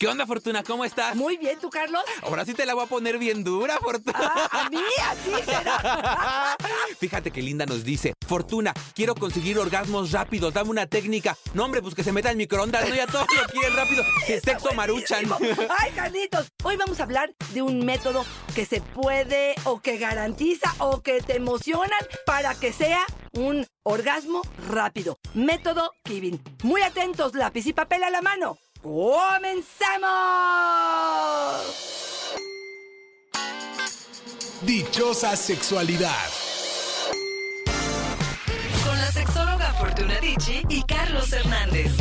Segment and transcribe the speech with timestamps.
[0.00, 0.62] ¿Qué onda, Fortuna?
[0.62, 1.14] ¿Cómo estás?
[1.14, 2.02] Muy bien, ¿tú, Carlos?
[2.22, 4.18] Ahora sí te la voy a poner bien dura, Fortuna.
[4.18, 6.56] Ah, a mí, así será.
[6.98, 11.36] Fíjate que Linda nos dice, Fortuna, quiero conseguir orgasmos rápidos, dame una técnica.
[11.52, 14.02] No, hombre, pues que se meta el microondas, no, ya todos lo quieren rápido.
[14.26, 15.26] Que sexo maruchan.
[15.78, 20.74] Ay, Carlitos, hoy vamos a hablar de un método que se puede o que garantiza
[20.78, 25.18] o que te emocionan para que sea un orgasmo rápido.
[25.34, 26.42] Método Kevin.
[26.62, 28.56] Muy atentos, lápiz y papel a la mano.
[28.82, 30.00] ¡Comenzamos!
[34.62, 36.10] Dichosa sexualidad.
[38.86, 41.92] Con la sexóloga Fortuna Dicci y Carlos Hernández.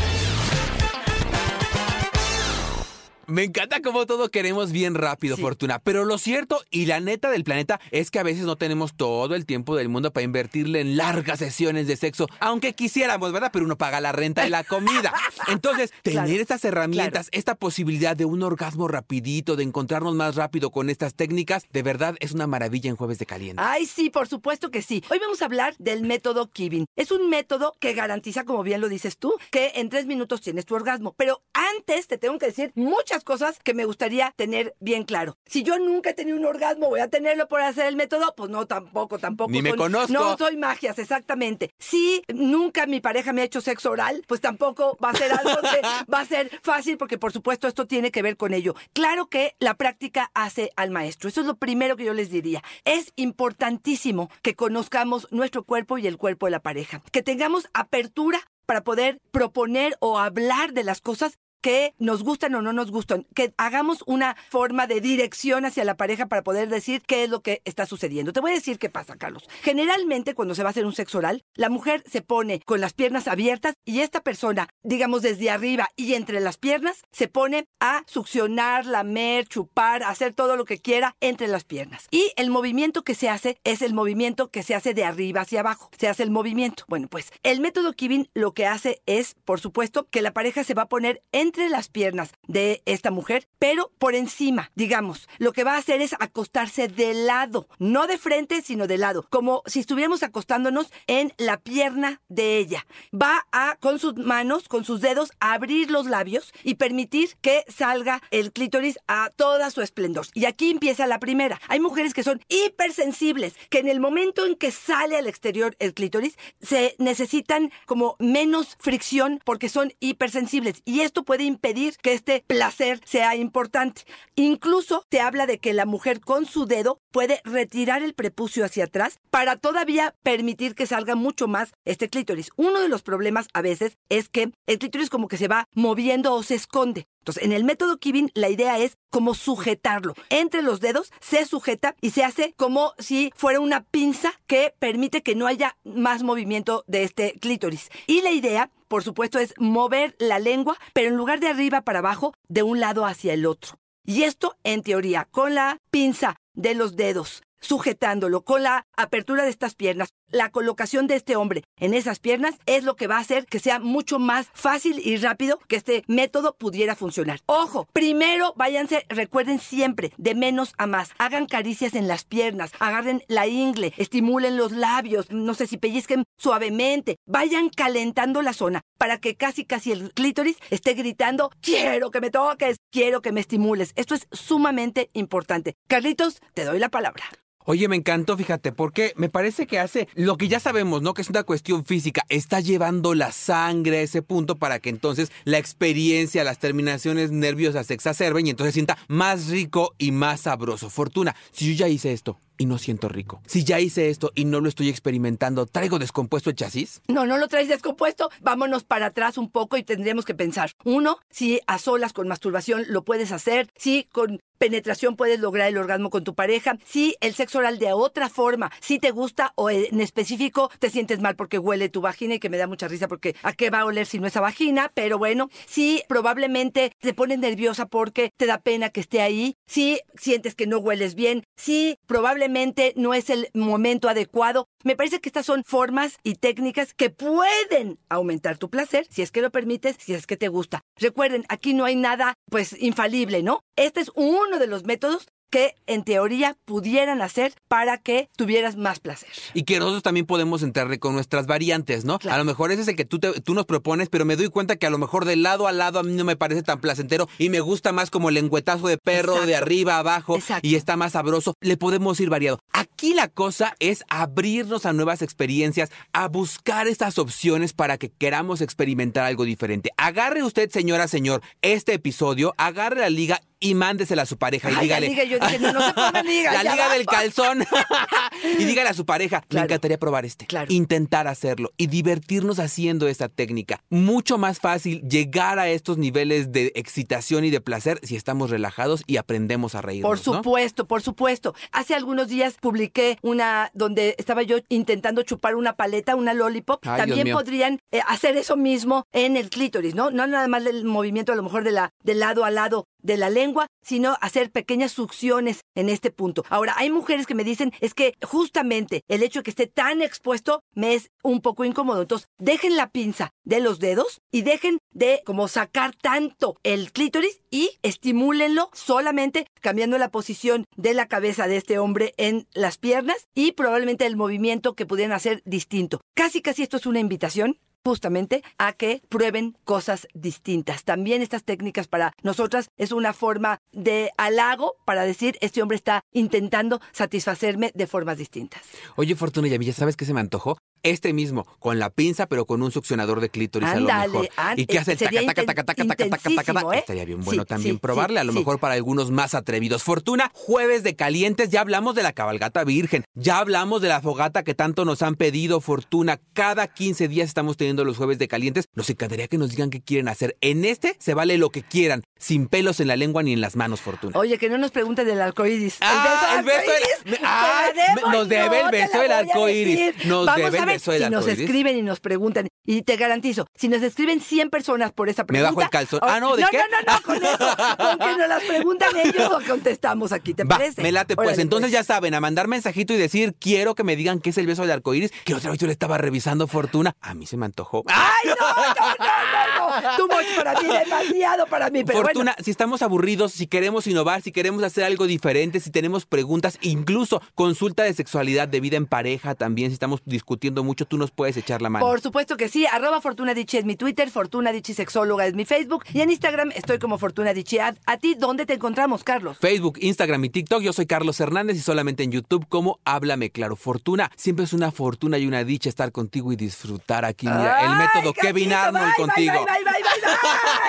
[3.30, 5.42] Me encanta cómo todo queremos bien rápido, Sí.
[5.42, 5.80] Fortuna.
[5.80, 9.36] Pero lo cierto y la neta del planeta es que a veces no tenemos todo
[9.36, 13.52] el tiempo del mundo para invertirle en largas sesiones de sexo, aunque quisiéramos, ¿verdad?
[13.54, 15.14] Pero uno paga la renta y la comida.
[15.48, 20.72] Entonces, tener Claro, estas herramientas, esta posibilidad de un orgasmo rapidito, de encontrarnos más rápido
[20.72, 23.62] con estas técnicas, de verdad es una maravilla en Jueves de Caliente.
[23.64, 25.04] Ay, sí, por supuesto que sí.
[25.10, 26.86] Hoy vamos a hablar del método Kevin.
[26.96, 30.66] Es un método que garantiza, como bien lo dices tú, que en tres minutos tienes
[30.66, 31.14] tu orgasmo.
[31.18, 35.38] Pero antes te tengo que decir muchas cosas que me gustaría tener bien claro.
[35.46, 38.50] Si yo nunca he tenido un orgasmo, voy a tenerlo por hacer el método, pues
[38.50, 39.52] no, tampoco, tampoco.
[39.52, 40.14] Ni me son- conozco.
[40.14, 41.72] No soy magias, exactamente.
[41.80, 45.60] Si nunca mi pareja me ha hecho sexo oral, pues tampoco va a ser algo
[45.62, 45.82] que
[46.14, 48.76] va a ser fácil, porque por supuesto esto tiene que ver con ello.
[48.94, 51.30] Claro que la práctica hace al maestro.
[51.30, 52.64] Eso es lo primero que yo les diría.
[52.86, 57.02] Es importantísimo que conozcamos nuestro cuerpo y el cuerpo de la pareja.
[57.12, 62.62] Que tengamos apertura para poder proponer o hablar de las cosas que nos gustan o
[62.62, 67.02] no nos gustan, que hagamos una forma de dirección hacia la pareja para poder decir
[67.06, 68.34] qué es lo que está sucediendo.
[68.34, 69.44] Te voy a decir qué pasa, Carlos.
[69.62, 72.94] Generalmente cuando se va a hacer un sexo oral, la mujer se pone con las
[72.94, 78.04] piernas abiertas y esta persona, digamos desde arriba y entre las piernas, se pone a
[78.08, 82.08] succionar, lamer, chupar, hacer todo lo que quiera entre las piernas.
[82.12, 85.62] Y el movimiento que se hace es el movimiento que se hace de arriba hacia
[85.62, 85.90] abajo.
[85.98, 86.84] Se hace el movimiento.
[86.88, 90.74] Bueno, pues el método Kivin lo que hace es, por supuesto, que la pareja se
[90.74, 95.28] va a poner entre las piernas de esta mujer, pero por encima, digamos.
[95.40, 99.26] Lo que va a hacer es acostarse de lado, no de frente, sino de lado,
[99.32, 102.86] como si estuviéramos acostándonos en la pierna de ella.
[103.12, 108.22] Va a, con sus manos, con sus dedos, abrir los labios y permitir que salga
[108.30, 110.28] el clítoris a toda su esplendor.
[110.36, 111.60] Y aquí empieza la primera.
[111.68, 115.96] Hay mujeres que son hipersensibles, que en el momento en que sale al exterior el
[115.96, 120.84] clítoris, se necesitan como menos fricción porque son hipersensibles.
[120.86, 124.04] Y esto puede impedir que este placer sea importante.
[124.36, 128.86] Incluso te habla de que la mujer con su dedo puede retirar el prepucio hacia
[128.86, 132.52] atrás para todavía permitir que salga mucho más este clítoris.
[132.56, 136.34] Uno de los problemas a veces es que el clítoris como que se va moviendo
[136.34, 137.08] o se esconde.
[137.20, 140.14] Entonces, en el método Kivin, la idea es como sujetarlo.
[140.30, 145.22] Entre los dedos se sujeta y se hace como si fuera una pinza que permite
[145.22, 147.90] que no haya más movimiento de este clítoris.
[148.08, 152.00] Y la idea, por supuesto, es mover la lengua, pero en lugar de arriba para
[152.00, 153.80] abajo, de un lado hacia el otro.
[154.04, 159.50] Y esto, en teoría, con la pinza de los dedos, sujetándolo, con la apertura de
[159.50, 163.22] estas piernas, la colocación de este hombre en esas piernas es lo que va a
[163.22, 167.40] hacer que sea mucho más fácil y rápido que este método pudiera funcionar.
[167.48, 171.12] Ojo, primero váyanse, recuerden siempre, de menos a más.
[171.18, 176.26] Hagan caricias en las piernas, agarren la ingle, estimulen los labios, no sé si pellizquen
[176.38, 182.22] suavemente, vayan calentando la zona para que casi casi el clítoris esté gritando, quiero que
[182.22, 183.94] me toques, quiero que me estimules.
[183.96, 185.76] Esto es sumamente importante.
[185.88, 187.24] Carlitos, te doy la palabra.
[187.66, 191.14] Oye, me encantó, fíjate, porque me parece que hace lo que ya sabemos, ¿no?
[191.14, 192.24] Que es una cuestión física.
[192.30, 197.88] Está llevando la sangre a ese punto para que entonces la experiencia, las terminaciones nerviosas
[197.88, 200.90] se exacerben y entonces sienta más rico y más sabroso.
[200.90, 203.42] Fortuna, si yo ya hice esto, y no siento rico.
[203.48, 207.02] Si ya hice esto y no lo estoy experimentando, ¿traigo descompuesto el chasis?
[207.08, 208.30] No, no lo traes descompuesto.
[208.42, 210.72] Vámonos para atrás un poco y tendríamos que pensar.
[210.84, 215.78] Uno, si a solas con masturbación lo puedes hacer, si con penetración puedes lograr el
[215.78, 219.70] orgasmo con tu pareja, si el sexo oral de otra forma, si te gusta o
[219.70, 223.08] en específico te sientes mal porque huele tu vagina y que me da mucha risa
[223.08, 226.92] porque a qué va a oler si no es a vagina, pero bueno, si probablemente
[227.00, 231.16] te pones nerviosa porque te da pena que esté ahí, si sientes que no hueles
[231.16, 232.49] bien, si probablemente
[232.96, 238.00] no es el momento adecuado, me parece que estas son formas y técnicas que pueden
[238.10, 240.82] aumentar tu placer si es que lo permites, si es que te gusta.
[240.98, 243.62] Recuerden, aquí no hay nada pues infalible, ¿no?
[243.76, 249.00] Este es uno de los métodos que en teoría pudieran hacer para que tuvieras más
[249.00, 249.30] placer.
[249.54, 252.20] Y que nosotros también podemos entrarle con nuestras variantes, ¿no?
[252.20, 252.36] Claro.
[252.36, 254.50] A lo mejor ese es el que tú, te- tú nos propones, pero me doy
[254.50, 256.80] cuenta que a lo mejor de lado a lado a mí no me parece tan
[256.82, 259.48] placentero y me gusta más como el lengüetazo de perro Exacto.
[259.48, 260.68] de arriba a abajo Exacto.
[260.68, 261.54] y está más sabroso.
[261.62, 262.60] Le podemos ir variado.
[262.72, 268.62] Aquí la cosa es abrirnos a nuevas experiencias, a buscar estas opciones para que queramos
[268.62, 269.90] experimentar algo diferente.
[269.98, 274.72] Agarre usted, señora, señor, este episodio, agarre la liga y mándesela a su pareja y
[274.72, 275.10] Ay, la dígale.
[275.10, 276.94] liga, yo dije, no, no se ponga liga, la liga va.
[276.94, 277.66] del calzón.
[278.60, 279.66] y dígale a su pareja, me Claro.
[279.66, 280.46] encantaría probar este.
[280.46, 280.68] Claro.
[280.72, 283.82] Intentar hacerlo y divertirnos haciendo esta técnica.
[283.90, 289.04] Mucho más fácil llegar a estos niveles de excitación y de placer si estamos relajados
[289.08, 290.10] y aprendemos a reírnos.
[290.10, 290.38] Por ¿no?
[290.38, 291.56] supuesto, por supuesto.
[291.72, 296.86] Hace algunos días publiqué una donde estaba yo intentando chupar una paleta, una lollipop.
[296.88, 300.12] Ay, También podrían eh, hacer eso mismo en el clítoris, ¿no?
[300.12, 303.16] No nada más el movimiento a lo mejor de la de lado a lado de
[303.18, 306.44] la lengua, sino hacer pequeñas succiones en este punto.
[306.50, 310.02] Ahora, hay mujeres que me dicen es que justamente el hecho de que esté tan
[310.02, 312.02] expuesto me es un poco incómodo.
[312.02, 317.42] Entonces, dejen la pinza de los dedos y dejen de como sacar tanto el clítoris
[317.50, 323.28] y estimúlenlo solamente cambiando la posición de la cabeza de este hombre en las piernas
[323.34, 326.00] y probablemente el movimiento que pudieran hacer distinto.
[326.14, 330.84] Casi, casi esto es una invitación justamente a que prueben cosas distintas.
[330.84, 336.04] También estas técnicas para nosotras es una forma de halago para decir, este hombre está
[336.12, 338.62] intentando satisfacerme de formas distintas.
[338.96, 340.59] Oye, Fortuna y a ¿ya sabes qué se me antojó?
[340.84, 344.30] Este mismo, con la pinza, pero con un succionador de clítoris a lo mejor.
[344.56, 346.80] ¿Y qué hace el taca, taca, taca, taca, taca, taca, taca, ¿eh?
[346.80, 349.84] Estaría bien bueno Sí, también sí, probarle, a lo sí, mejor para algunos más atrevidos.
[349.84, 354.44] Fortuna, jueves de calientes, ya hablamos de la cabalgata virgen, ya hablamos de la fogata
[354.44, 356.20] que tanto nos han pedido, Fortuna.
[356.34, 358.66] Cada 15 días estamos teniendo los jueves de calientes.
[358.76, 360.38] Nos encantaría que nos digan qué quieren hacer.
[360.42, 363.56] En este se vale lo que quieran, sin pelos en la lengua ni en las
[363.56, 364.18] manos, Fortuna.
[364.18, 365.78] Oye, que no nos pregunten del arcoíris.
[365.82, 370.06] Ah, el beso del- arcoíris, debo, nos debe el beso del arcoíris.
[370.06, 372.48] Nos debe del si nos escriben y nos preguntan.
[372.66, 375.50] Y te garantizo, si nos escriben 100 personas por esa Me pregunta...
[375.52, 376.00] bajo el calzón.
[376.04, 376.58] Ah, no, ¿de qué?
[376.58, 377.58] No, no, no, con eso.
[377.78, 380.82] Con que nos las preguntan ellos o contestamos aquí, ¿te Va, parece?
[380.84, 381.28] me late, pues.
[381.30, 384.38] Órale, Entonces ya saben, a mandar mensajito y decir, quiero que me digan qué es
[384.38, 386.96] el beso del arcoíris, que otra vez yo le estaba revisando Fortuna.
[387.02, 387.84] A mí se me antojó.
[387.88, 388.56] ¡Ay, no, no,
[389.00, 389.82] no, no!
[389.82, 389.98] no.
[389.98, 392.44] Too much para mí, demasiado para mí, pero Fortuna, bueno.
[392.44, 397.22] si estamos aburridos, si queremos innovar, si queremos hacer algo diferente, si tenemos preguntas, incluso
[397.36, 401.38] consulta de sexualidad, de vida en pareja también, si estamos discutiendo mucho, tú nos puedes
[401.38, 401.86] echar la mano.
[401.86, 405.46] Por supuesto que sí, arroba Fortuna Dichi es mi Twitter, Fortuna Dichi Sexóloga es mi
[405.46, 407.60] Facebook y en Instagram estoy como Fortuna Dichi.
[407.60, 409.38] ¿A, a ti dónde te encontramos, Carlos?
[409.40, 413.56] Facebook, Instagram y TikTok, yo soy Carlos Hernández y solamente en YouTube como Háblame Claro.
[413.56, 417.28] Fortuna, siempre es una fortuna y una dicha estar contigo y disfrutar aquí.
[417.28, 419.46] Mira, el método Kevin Arnold contigo.
[419.46, 420.69] Bye, bye, bye,